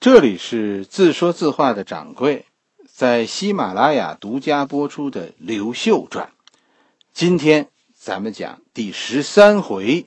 [0.00, 2.46] 这里是自说自话的掌柜，
[2.86, 6.30] 在喜马拉雅独家播出的《刘秀传》，
[7.12, 10.06] 今天咱们讲第十三回，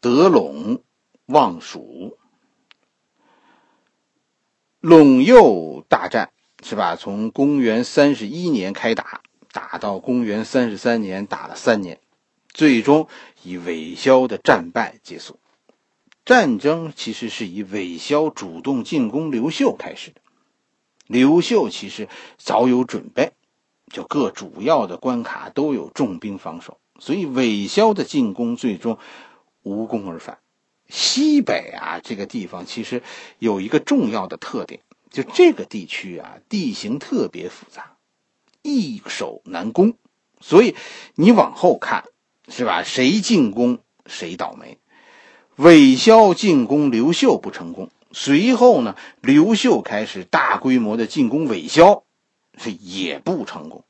[0.00, 0.78] 得陇
[1.26, 2.16] 望蜀。
[4.80, 6.30] 陇右大战
[6.62, 6.94] 是吧？
[6.94, 9.20] 从公元三十一年开打，
[9.50, 11.98] 打到公元三十三年，打了三年，
[12.52, 13.08] 最终
[13.42, 15.40] 以韦骁的战败结束。
[16.24, 20.22] 战争其实是以韦骁主动进攻刘秀开始的。
[21.06, 23.32] 刘秀其实早有准备，
[23.92, 28.98] 就各主要的关卡都有重兵防守，所以韦骁的进攻最终
[29.62, 30.38] 无功而返。
[30.88, 33.02] 西北啊，这个地方其实
[33.38, 37.96] 有一个重要的特点，就这个地区啊，地形特别复杂，
[38.62, 39.94] 易守难攻，
[40.40, 40.74] 所以
[41.16, 42.04] 你往后看，
[42.48, 42.82] 是吧？
[42.82, 44.78] 谁进攻谁倒霉。
[45.56, 52.02] 韦骁进攻刘秀不成功，随后呢，刘秀开始大规模的进攻韦骁，
[52.58, 53.84] 是也不成功。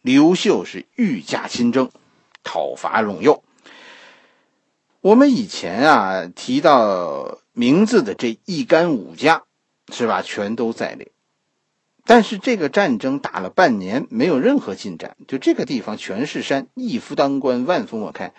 [0.00, 1.90] 刘秀是御驾亲征，
[2.42, 3.44] 讨伐陇右。
[5.02, 9.42] 我们以前啊提到名字的这一干五家，
[9.92, 10.22] 是吧？
[10.22, 11.10] 全都在列。
[12.06, 18.32] 但是这个战争打了半年，没有任何进展，就这个地方全是山，一夫当关，万夫莫开。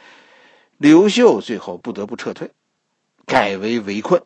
[0.81, 2.49] 刘秀最后不得不撤退，
[3.27, 4.23] 改为围困。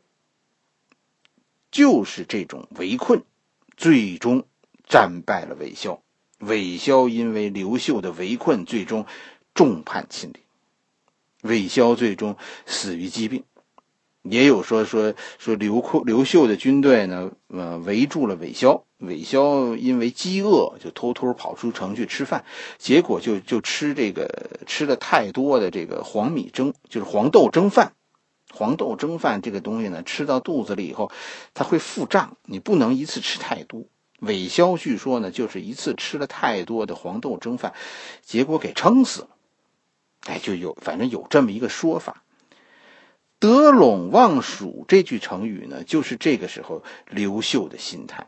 [1.69, 3.25] 就是这种围困，
[3.75, 4.47] 最终
[4.87, 6.01] 战败了韦骁。
[6.39, 9.05] 韦骁因为刘秀的围困，最终
[9.53, 10.39] 众叛亲离。
[11.41, 13.43] 韦骁最终死于疾病。
[14.29, 18.83] 也有说说说刘寇刘秀的军队呢，呃，围住了韦骁。
[18.97, 22.43] 韦骁因为饥饿，就偷偷跑出城去吃饭，
[22.77, 24.27] 结果就就吃这个
[24.65, 27.93] 吃了太多的这个黄米蒸，就是黄豆蒸饭。
[28.53, 31.11] 黄豆蒸饭这个东西呢，吃到肚子里以后，
[31.53, 33.83] 它会腹胀，你不能一次吃太多。
[34.21, 37.73] 韦骁据说呢，就是一次吃了太多的黄豆蒸饭，
[38.23, 39.27] 结果给撑死了。
[40.25, 42.23] 哎，就有反正有这么一个说法。
[43.39, 48.27] 得陇望蜀这句成语呢，就是这个时候刘秀的心态。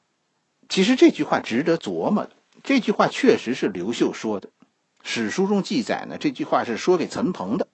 [0.69, 2.31] 其实这句话值得琢磨的。
[2.63, 4.50] 这句话确实是刘秀说的。
[5.03, 7.68] 史书中记载呢，这句话是说给陈鹏的。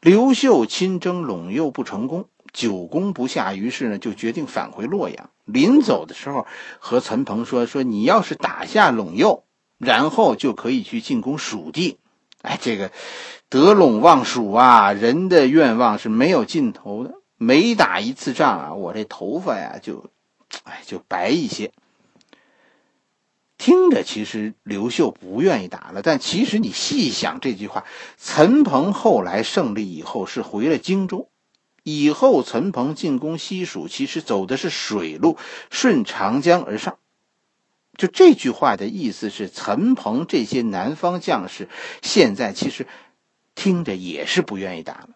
[0.00, 5.30] 刘秀亲征陇右不成功，久攻不下，于是呢就决定返回洛阳。
[5.44, 6.46] 临走的时候
[6.80, 9.44] 和陈鹏说：“说你要是打下陇右，
[9.78, 11.98] 然后就可以去进攻蜀地。”
[12.42, 12.90] 哎，这个
[13.52, 17.16] 得陇望蜀啊，人的愿望是没有尽头的。
[17.36, 20.06] 每打一次仗啊，我这头发呀就，
[20.64, 21.70] 哎，就白一些。
[23.58, 27.84] 听着，其实刘秀不愿意打了，但其实你细想这句话，
[28.18, 31.28] 陈鹏后来胜利以后是回了荆州，
[31.82, 35.36] 以后陈鹏进攻西蜀，其实走的是水路，
[35.70, 36.96] 顺长江而上。
[37.98, 41.68] 就这句话的意思是，陈鹏这些南方将士
[42.00, 42.86] 现在其实
[43.54, 45.10] 听着也是不愿意打了。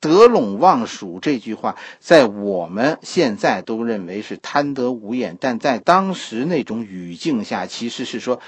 [0.00, 8.40] 得陇望蜀这句话，在我们现在都认为是贪得无厌，但在当时那种语境下，其实是说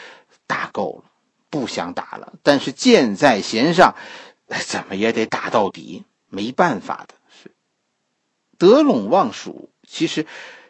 [0.47, 1.11] 打够了，
[1.49, 2.35] 不想打了。
[2.43, 3.95] 但是箭在弦上，
[4.67, 7.53] 怎么也得打到底，没办法的是。
[8.59, 10.27] 得陇望蜀，其实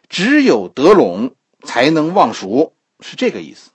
[0.08, 3.70] 只有得陇才能望蜀，是这个意思。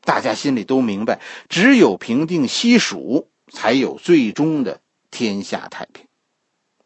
[0.00, 1.20] 大家心里都明白，
[1.50, 4.82] 只有平定西蜀，才有最终的。
[5.16, 6.08] 天下太平。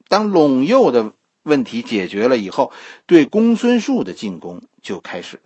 [0.06, 1.14] 当陇右的
[1.44, 2.72] 问题解决了以后，
[3.06, 5.40] 对公孙述的进攻就开始。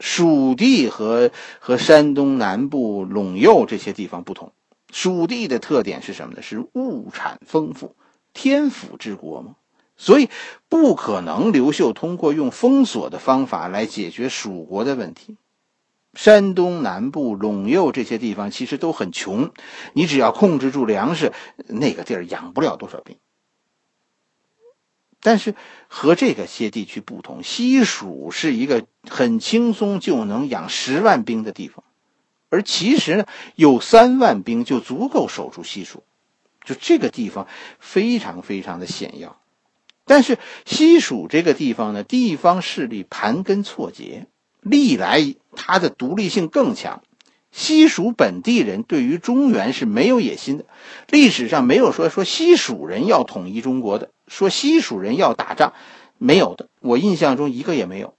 [0.00, 4.50] 蜀地和和山东南部陇右这些地方不同，
[4.90, 6.42] 蜀地的特点是什么呢？
[6.42, 7.94] 是物产丰富，
[8.34, 9.54] 天府之国嘛，
[9.96, 10.28] 所以
[10.68, 15.36] 不可能刘秀通过用封锁的方法来解决蜀国的问题。
[16.14, 19.50] 山东南部陇右这些地方其实都很穷，
[19.94, 21.32] 你只要控制住粮食，
[21.68, 23.16] 那个地儿养不了多少兵。
[25.20, 25.54] 但是
[25.88, 31.84] 和这个些地区不同，西蜀是一个很轻松就能养十万兵的地方，
[32.50, 36.02] 而其实呢，有三万兵就足够守住西蜀，
[36.64, 37.46] 就这个地方
[37.78, 39.40] 非常非常的险要。
[40.04, 44.26] 但是西蜀这个地方呢，地方势力盘根错节。
[44.60, 45.34] 历来
[45.72, 47.02] 他的独立性更强，
[47.50, 50.66] 西蜀本地人对于中原是没有野心的，
[51.08, 55.72] 历史上没有说说西蜀人要统一中国的，说西蜀人要打仗，
[56.18, 58.14] 没有的，我印象中一个也没有。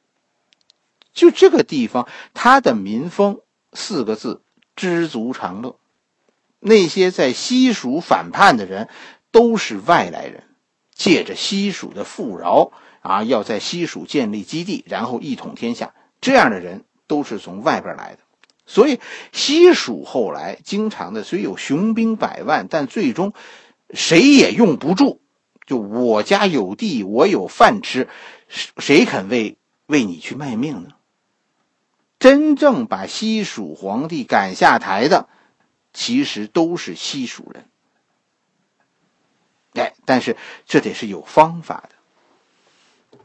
[1.14, 3.42] 就这个地方，他的民风
[3.72, 4.42] 四个字：
[4.76, 5.76] 知足常乐。
[6.60, 8.90] 那些在西蜀反叛的人，
[9.30, 10.46] 都是外来人，
[10.96, 12.72] 借着西蜀的富饶
[13.02, 15.94] 啊，要在西蜀建立基地，然后一统天下。
[16.20, 18.20] 这样的人都是从外边来的，
[18.66, 19.00] 所以
[19.32, 23.34] 西蜀后来经常的虽有雄兵百万，但最终
[23.94, 25.22] 谁也用不住。
[25.66, 28.10] 就我家有地，我有饭吃，
[28.50, 30.90] 谁肯为为你去卖命呢？
[32.20, 35.28] 真正把西蜀皇帝赶下台的，
[35.94, 37.66] 其实都是西蜀人。
[39.74, 41.96] 哎，但是这得是有方法的。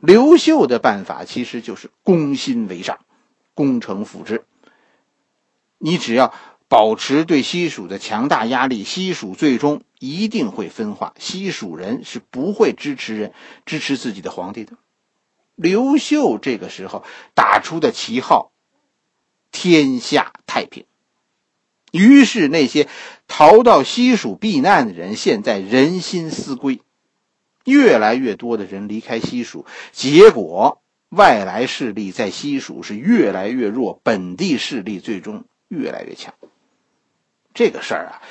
[0.01, 3.01] 刘秀的办法其实就是攻心为上，
[3.59, 4.45] 攻城复之。
[5.79, 6.33] 你只要
[6.69, 11.13] 保持对西蜀的强大压力，西蜀最终一定会分化。
[11.19, 13.33] 西蜀人是不会支持人
[13.67, 14.75] 支持自己的皇帝的。
[15.57, 18.53] 刘秀这个时候打出的旗号
[19.51, 20.85] “天下太平”，
[21.91, 22.89] 于是那些
[23.27, 26.81] 逃到西蜀避难的人，现在人心思归。
[27.65, 36.35] 越来越多的人离开西蜀，结果外来势力在西蜀是越来越弱，本地势力最终越来越强。
[37.55, 38.23] 这个事儿啊，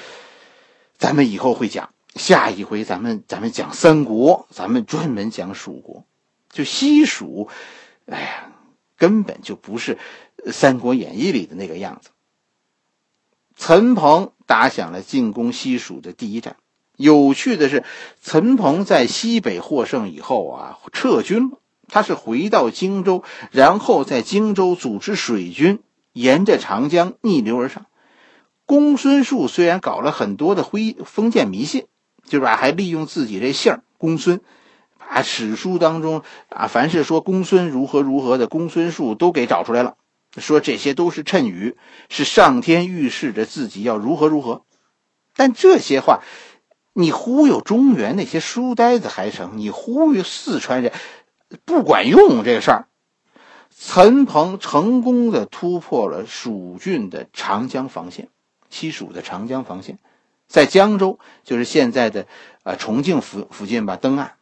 [0.97, 1.93] 咱们以后会讲。
[2.15, 6.03] 下一回咱们咱们讲三国，咱们专门讲蜀国。
[6.49, 7.47] 就西蜀，
[8.07, 8.51] 哎呀，
[8.97, 9.99] 根本就不是
[10.51, 12.09] 《三国演义》里的那个样子。
[13.55, 16.55] 陈鹏打响了进攻西蜀的第一战。
[16.95, 17.83] 有趣的是，
[18.23, 21.59] 陈鹏在西北获胜以后啊，撤军了。
[21.89, 25.79] 他是回到荆州，然后在荆州组织水军，
[26.11, 27.85] 沿着长江逆流而上。
[28.65, 31.85] 公孙述虽然搞了很多的灰封建迷信，
[32.25, 34.41] 就是吧，还利用自己这姓公孙，
[34.97, 39.95] 把史书当中啊，凡是说公孙如何如何的公孙述都给找出来了，
[40.37, 41.77] 说这些都是谶语，
[42.09, 44.63] 是上天预示着自己要如何如何。
[45.35, 46.19] 但这些话。
[46.99, 50.91] 你忽悠中原那些书呆子还成，你忽悠四川人
[51.65, 52.43] 不管用。
[52.43, 52.87] 这个事儿，
[53.79, 58.29] 陈鹏成功的突破了蜀郡的长江防线，
[58.69, 59.99] 西蜀的长江防线，
[60.47, 62.27] 在江州，就是现在的
[62.63, 64.33] 呃重庆附附近吧，登岸。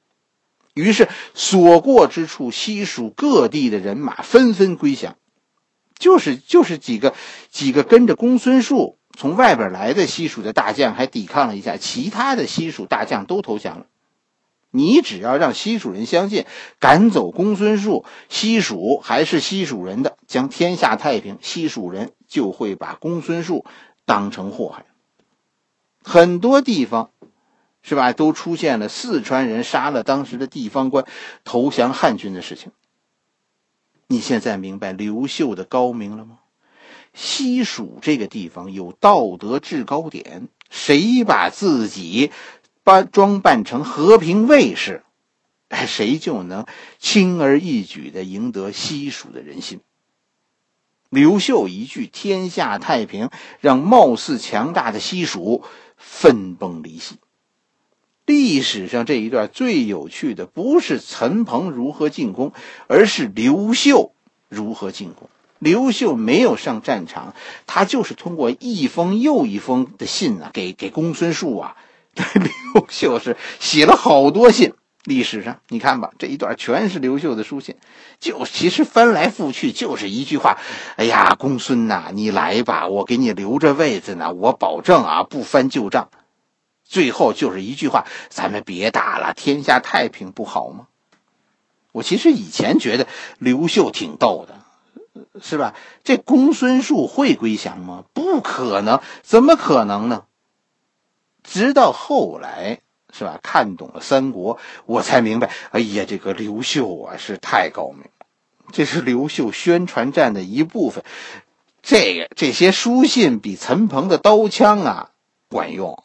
[0.73, 5.15] 于是所过之处，西蜀各地的人马纷纷归降，
[5.97, 7.13] 就是就是几个
[7.49, 8.97] 几个跟着公孙述。
[9.17, 13.85] 从外边来的西蜀的大将还抵抗了一下，其他的西蜀大将都投降了。
[14.75, 16.45] 你只要让西蜀人相信，
[16.79, 23.65] 赶走公孙述，西蜀还是西蜀人的，将天下太平，西蜀人就会把公孙述
[24.05, 24.85] 当成祸害。
[26.03, 27.11] 很多地方，
[27.81, 31.05] 是吧，都出现了四川人杀了当时的地方官，
[31.45, 32.71] 投降汉军的事情。
[34.07, 36.39] 你现在明白刘秀的高明了吗？
[37.13, 42.31] 西蜀这个地方有道德制高点，谁把自己
[42.85, 45.01] 扮装扮成和平卫士，
[45.87, 46.67] 谁就能
[46.99, 49.79] 轻而易举的赢得西蜀的人心。
[51.09, 55.63] 刘秀一句“天下太平”，让貌似强大的西蜀
[55.97, 57.15] 分崩离析。
[58.27, 62.53] 历史上这一段最有趣的，不是陈鹏如何进攻，
[62.85, 64.11] 而是刘秀
[64.47, 65.27] 如何进攻。
[65.57, 67.33] 刘秀没有上战场，
[67.65, 71.75] 他就是通过一封又一封的信啊，给给公孙述啊。
[72.73, 74.73] 刘秀是写了好多信，
[75.03, 77.75] 历史上你看吧，这一段全是刘秀的书信，
[78.19, 80.57] 就其实翻来覆去就是一句话：
[80.95, 86.09] 哎呀，公孙呐，你来吧，我给你留着位子呢，我保证啊，不翻旧账。
[86.83, 90.87] 最后就是一句话：咱们别打了，天下太平不好吗？
[91.91, 93.07] 我其实以前觉得
[93.39, 94.61] 刘秀挺逗的。
[95.41, 95.73] 是吧？
[96.03, 98.03] 这公孙述会归降吗？
[98.13, 100.23] 不可能，怎么可能呢？
[101.45, 102.81] 直到后来，
[103.13, 103.39] 是吧？
[103.41, 108.25] 看懂了三国，我才明白，哎呀，这个刘秀啊是太高明了，
[108.73, 111.03] 这是刘秀宣传战的一部分。
[111.81, 115.11] 这个这些书信比陈鹏的刀枪啊
[115.47, 116.03] 管用。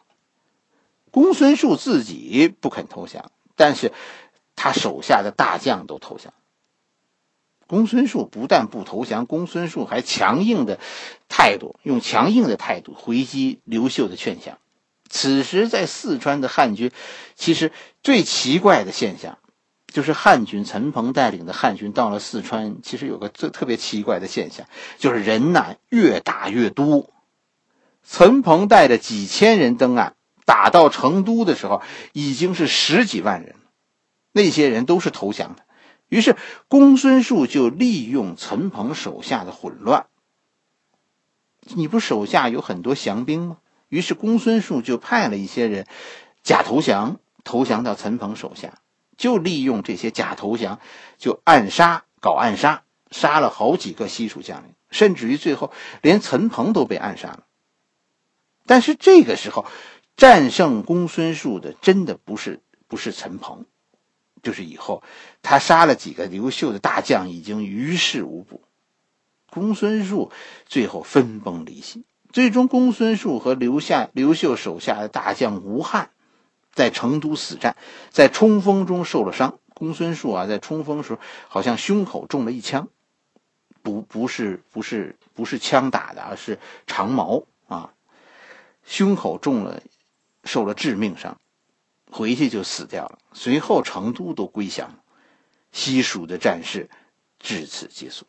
[1.10, 3.92] 公孙述自己不肯投降，但是
[4.54, 6.32] 他手下的大将都投降。
[7.66, 10.78] 公孙述不但不投降，公孙述还强硬的
[11.28, 14.58] 态度，用强硬的态度回击刘秀的劝降。
[15.10, 16.92] 此时，在四川的汉军，
[17.34, 19.38] 其实最奇怪的现象，
[19.88, 24.66] 就是汉军陈鹏带领的汉军到了四川，其实有个最特别奇怪的现象，
[24.98, 27.10] 就是人呐越打越多。
[28.08, 30.14] 陈鹏带着几千人登岸，
[30.44, 33.56] 打到成都的时候，已经是十几万人，
[34.30, 35.64] 那些人都是投降的。
[36.08, 36.36] 于是，
[36.68, 40.06] 公孙述就利用陈鹏手下的混乱。
[41.74, 43.56] 你不手下有很多降兵吗？
[43.90, 45.86] 于是，公孙述就派了一些人
[46.42, 48.80] 假投降，投降到陈鹏手下。
[49.18, 50.80] 就利用这些假投降，
[51.18, 57.44] 就暗杀，搞暗杀，杀了好几个西蜀将领，甚至于最后连陈鹏都被暗杀了。
[58.64, 59.66] 但是这个时候，
[60.16, 63.66] 战胜公孙述的真的不是不是陈鹏，
[64.42, 65.02] 就是以后
[65.42, 68.62] 他杀了几个刘秀的大将，已经于事无补。
[69.50, 70.32] 公孙述
[70.64, 76.10] 最后分崩离析，最终公孙述和留下刘秀手下的大将吴汉，
[76.72, 77.76] 在成都死战，
[78.10, 79.58] 在冲锋中受了伤。
[79.74, 81.18] 公孙述啊，在冲锋时候
[81.48, 82.88] 好像胸口中了一枪，
[83.82, 87.94] 不不是不是不是枪打的，而是长矛啊。
[88.84, 89.82] 胸口中了，
[90.44, 91.40] 受了致命伤，
[92.10, 93.18] 回去就死掉了。
[93.32, 95.02] 随后成都都归降，
[95.72, 96.90] 西蜀的战事
[97.38, 98.26] 至此结束。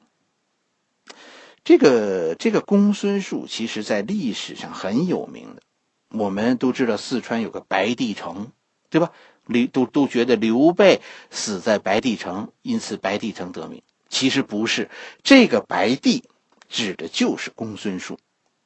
[1.63, 5.61] 这个这个公孙述，其实在历史上很有名的。
[6.09, 8.51] 我们都知道四川有个白帝城，
[8.89, 9.11] 对吧？
[9.45, 13.81] 刘都都觉得刘备死在白帝城，因此白帝城得名。
[14.09, 14.89] 其实不是，
[15.23, 16.23] 这个白帝
[16.67, 18.19] 指的就是公孙述。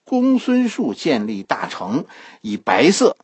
[0.03, 2.05] 公孙述建立大城，
[2.41, 3.17] 以白色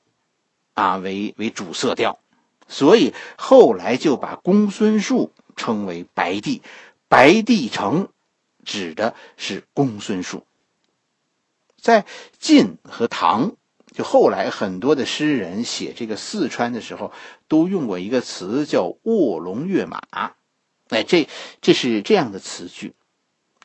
[0.73, 2.19] 啊为为主色调，
[2.67, 6.61] 所以后来就把公孙述称为白帝。
[7.07, 8.09] 白帝城
[8.65, 10.46] 指的是公孙述。
[11.80, 12.06] 在
[12.39, 13.56] 晋和唐，
[13.91, 17.12] 就后来很多的诗人写这个四川的时候，
[17.48, 20.01] 都用过一个词叫“卧龙跃马”。
[20.89, 21.27] 哎，这
[21.62, 22.94] 这是这样的词句。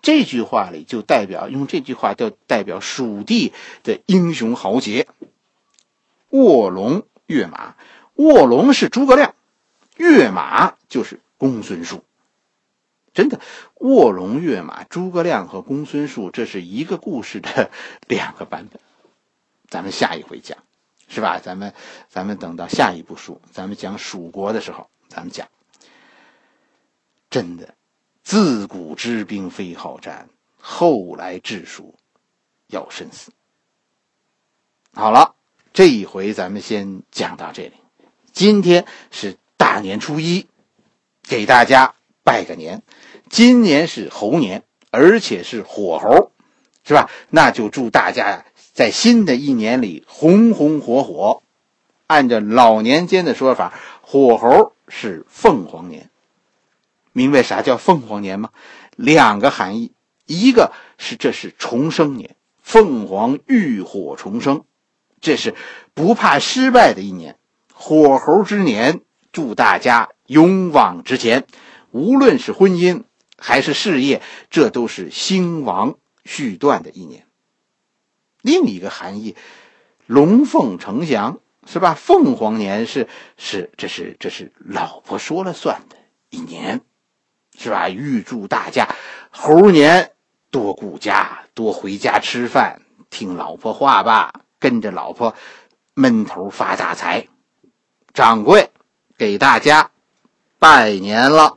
[0.01, 5.09] 这句话里就代表用这句话就代表蜀地的英雄豪杰。
[6.31, 7.77] 卧龙跃马，
[8.15, 9.35] 卧龙是诸葛亮，
[9.97, 12.05] 跃马就是公孙述。
[13.17, 13.41] 真的，
[13.77, 17.71] 卧龙跃马，诸葛亮和公孙述，这是一个故事的
[18.07, 18.79] 两个版本。
[19.71, 20.59] 咱们下一回讲，
[21.09, 21.41] 是吧？
[21.43, 21.73] 咱们
[22.11, 25.49] 咱们等到下一部书，咱们讲蜀国的时候，咱们讲。
[27.31, 27.75] 真的。
[28.23, 30.29] 自古知兵非好战，
[30.61, 31.95] 后来治蜀
[32.67, 33.33] 要深思。
[34.93, 35.35] 好了，
[35.73, 37.73] 这一回咱们先讲到这里。
[38.33, 40.47] 今天是大年初一，
[41.23, 41.95] 给大家
[42.27, 42.83] 拜个年。
[43.31, 46.33] 今年是猴年，而且是火猴，
[46.85, 47.09] 是吧？
[47.31, 51.45] 那就祝大家呀在新的一年里红红火火。
[52.09, 56.11] 按照老年间的说法，火猴是凤凰年。
[57.13, 58.51] 明白啥叫凤凰年吗？
[58.97, 59.93] 两个含义，
[60.27, 64.65] 一个是这是重生年，凤凰浴火重生，
[65.21, 65.55] 这是
[65.95, 67.39] 不怕失败的一年，
[67.73, 69.01] 火猴之年，
[69.33, 71.45] 祝大家勇往直前，
[71.97, 73.05] 无论是婚姻
[73.39, 77.27] 还是事业，这都是兴亡续断的一年。
[78.43, 79.35] 另一个含义，
[80.07, 81.95] 龙凤呈祥，是吧？
[81.95, 85.97] 凤凰年是是这是这是老婆说了算的
[86.31, 86.83] 一年。
[87.59, 87.89] 是吧？
[87.89, 88.87] 预祝大家
[89.31, 90.13] 猴年
[90.51, 95.35] 多顾家，多回家吃饭，听老婆话吧，跟着老婆
[95.95, 97.27] 闷头发大财。
[98.13, 98.71] 掌柜
[99.17, 99.91] 给大家
[100.59, 101.57] 拜年了。